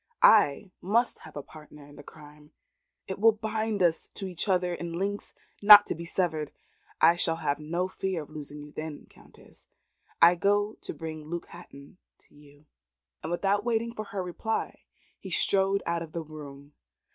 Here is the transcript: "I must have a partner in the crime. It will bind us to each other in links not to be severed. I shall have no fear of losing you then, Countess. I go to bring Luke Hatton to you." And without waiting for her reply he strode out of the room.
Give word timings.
"I 0.23 0.71
must 0.81 1.19
have 1.19 1.35
a 1.37 1.43
partner 1.43 1.85
in 1.85 1.95
the 1.95 2.01
crime. 2.01 2.53
It 3.07 3.19
will 3.19 3.33
bind 3.33 3.83
us 3.83 4.07
to 4.15 4.25
each 4.25 4.49
other 4.49 4.73
in 4.73 4.93
links 4.93 5.35
not 5.61 5.85
to 5.85 5.93
be 5.93 6.05
severed. 6.05 6.51
I 6.99 7.15
shall 7.15 7.35
have 7.35 7.59
no 7.59 7.87
fear 7.87 8.23
of 8.23 8.31
losing 8.31 8.63
you 8.63 8.71
then, 8.71 9.05
Countess. 9.11 9.67
I 10.19 10.33
go 10.33 10.73
to 10.81 10.91
bring 10.95 11.27
Luke 11.27 11.45
Hatton 11.49 11.99
to 12.21 12.33
you." 12.33 12.65
And 13.21 13.31
without 13.31 13.63
waiting 13.63 13.93
for 13.93 14.05
her 14.05 14.23
reply 14.23 14.85
he 15.19 15.29
strode 15.29 15.83
out 15.85 16.01
of 16.01 16.13
the 16.13 16.23
room. 16.23 16.73